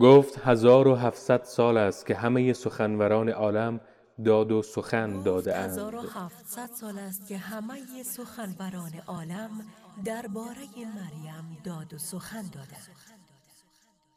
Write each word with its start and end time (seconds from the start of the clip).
گفت 0.00 0.38
هزار 0.38 0.88
و 0.88 0.94
هفتصد 0.94 1.42
سال 1.42 1.76
است 1.76 2.06
که 2.06 2.14
همه 2.14 2.52
سخنوران 2.52 3.28
عالم 3.28 3.80
داد 4.24 4.52
و 4.52 4.62
سخن 4.62 5.22
داده 5.22 5.56
اند. 5.56 5.70
هزار 5.70 5.94
و 5.94 6.00
هفتصد 6.00 6.66
سال 6.66 6.98
است 6.98 7.28
که 7.28 7.38
همه 7.38 8.02
سخنوران 8.04 8.92
عالم 9.06 9.50
درباره 10.04 10.68
مریم 10.76 11.58
داد 11.64 11.94
و 11.94 11.98
سخن 11.98 12.42
دادند 12.42 12.88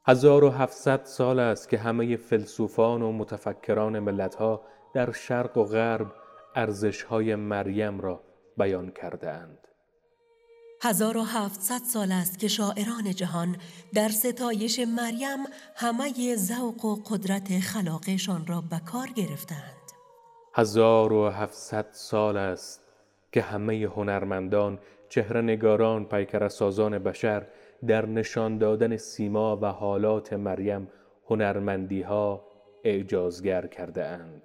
هزار 0.05 0.43
و 0.43 0.49
هفتصد 0.49 1.03
سال 1.03 1.39
است 1.39 1.69
که 1.69 1.77
همه 1.77 2.17
فیلسوفان 2.17 3.01
و 3.01 3.11
متفکران 3.11 3.99
ملتها 3.99 4.61
در 4.93 5.11
شرق 5.11 5.57
و 5.57 5.63
غرب 5.63 6.13
ارزشهای 6.55 7.35
مریم 7.35 7.99
را 7.99 8.23
بیان 8.57 8.91
کرده 8.91 9.29
اند. 9.31 9.67
هزار 10.81 11.17
و 11.17 11.21
هفتصد 11.21 11.81
سال 11.83 12.11
است 12.11 12.39
که 12.39 12.47
شاعران 12.47 13.11
جهان 13.15 13.57
در 13.93 14.09
ستایش 14.09 14.79
مریم 14.79 15.39
همه 15.75 16.35
ذوق 16.35 16.85
و 16.85 16.95
قدرت 16.95 17.59
خلاقشان 17.59 18.47
را 18.47 18.61
به 18.61 18.79
کار 18.85 19.07
گرفتند. 19.15 19.85
هزار 20.53 21.13
و 21.13 21.29
هفتصد 21.29 21.85
سال 21.91 22.37
است 22.37 22.81
که 23.31 23.41
همه 23.41 23.89
هنرمندان 23.95 24.79
چهرهنگاران 25.09 26.05
پیکر 26.05 26.47
سازان 26.47 26.99
بشر 26.99 27.47
در 27.87 28.05
نشان 28.05 28.57
دادن 28.57 28.97
سیما 28.97 29.57
و 29.61 29.65
حالات 29.65 30.33
مریم 30.33 30.87
هنرمندی 31.29 32.01
ها 32.01 32.45
اعجازگر 32.83 33.67
کرده 33.67 34.05
اند 34.05 34.41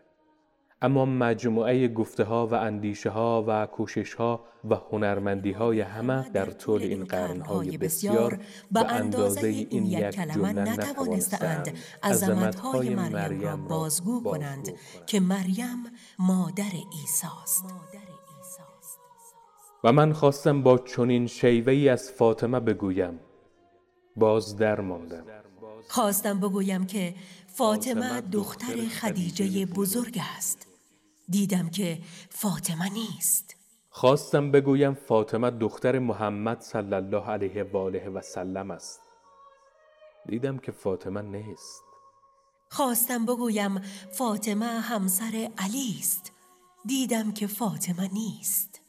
اما 0.83 1.05
مجموعه 1.05 1.89
گفته 1.89 2.25
ها 2.25 2.47
و 2.47 2.55
اندیشه 2.55 3.11
ها 3.11 3.45
و 3.49 3.67
کوشش 3.67 4.15
ها 4.15 4.45
و 4.71 4.75
هنرمندی 4.75 5.53
های 5.53 5.81
همه 5.81 6.31
در 6.31 6.51
طول 6.51 6.83
این 6.83 7.05
قرنهای 7.05 7.79
بسیار 7.79 8.39
به 8.73 8.93
اندازه 8.93 9.49
این 9.49 9.87
یک 9.87 10.11
کلمه 10.11 10.53
نتوانستند. 10.53 11.75
عظمت 12.03 12.55
های 12.55 12.95
مریم 12.95 13.41
را 13.43 13.57
بازگو 13.57 14.23
کنند 14.23 14.73
که 15.07 15.21
مریم 15.21 15.85
مادر 16.19 16.73
عیسی 16.93 17.27
است 17.43 17.65
و 19.85 19.93
من 19.93 20.13
خواستم 20.13 20.63
با 20.63 20.79
چنین 20.79 21.27
شیوهی 21.27 21.89
از 21.89 22.11
فاطمه 22.11 22.61
بگویم. 22.61 23.21
باز 24.17 24.57
در 24.57 24.81
ماندم 24.81 25.25
خواستم 25.89 26.41
بگویم 26.41 26.87
که 26.87 27.15
فاطمه 27.47 28.21
دختر 28.21 28.77
خدیجه 29.01 29.67
بزرگ 29.67 30.21
است. 30.37 30.70
دیدم 31.31 31.69
که 31.69 31.99
فاطمه 32.31 32.93
نیست. 32.93 33.57
خواستم 33.91 34.51
بگویم 34.51 34.95
فاطمه 34.95 35.51
دختر 35.51 35.99
محمد 35.99 36.61
صلی 36.61 36.95
الله 36.95 37.27
علیه 37.27 37.63
و 37.63 37.77
آله 37.77 38.09
و 38.09 38.21
سلم 38.21 38.71
است. 38.71 39.01
دیدم 40.27 40.59
که 40.59 40.73
فاطمه 40.73 41.23
نیست. 41.23 41.83
خواستم 42.71 43.27
بگویم 43.27 43.81
فاطمه 44.13 44.67
همسر 44.67 45.51
علی 45.59 45.97
است. 45.99 46.33
دیدم 46.87 47.33
که 47.33 47.47
فاطمه 47.47 48.13
نیست. 48.13 48.81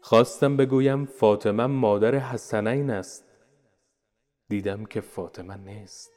خواستم 0.00 0.56
بگویم 0.56 1.06
فاطمه 1.06 1.66
مادر 1.66 2.14
حسنین 2.14 2.90
است. 2.90 3.24
دیدم 4.48 4.84
که 4.84 5.00
فاطمه 5.00 5.56
نیست. 5.56 6.10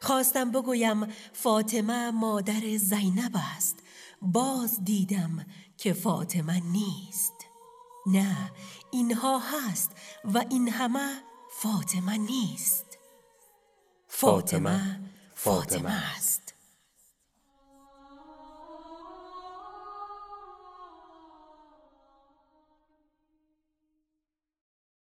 خواستم 0.00 0.50
بگویم 0.50 1.06
فاطمه 1.32 2.10
مادر 2.10 2.76
زینب 2.76 3.32
است. 3.56 3.83
باز 4.24 4.84
دیدم 4.84 5.46
که 5.76 5.92
فاطمه 5.92 6.60
نیست. 6.60 7.34
نه 8.06 8.50
اینها 8.90 9.38
هست 9.38 9.90
و 10.24 10.44
این 10.50 10.68
همه 10.68 11.22
فاطمه 11.50 12.16
نیست. 12.16 12.98
فاطمه 14.08 15.00
فاطمه 15.34 15.90
است. 16.16 16.43